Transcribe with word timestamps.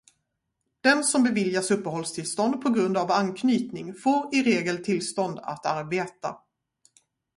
Den 0.83 1.03
som 1.03 1.23
beviljas 1.23 1.71
uppehållstillstånd 1.71 2.61
på 2.61 2.69
grund 2.69 2.97
av 2.97 3.11
anknytning 3.11 3.93
får 3.95 4.35
i 4.35 4.43
regel 4.43 4.83
tillstånd 4.83 5.39
att 5.39 5.65
arbeta. 5.65 6.35